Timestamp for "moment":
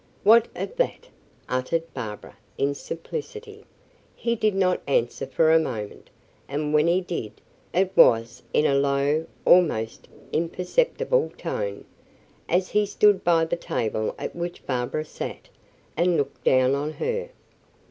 5.59-6.09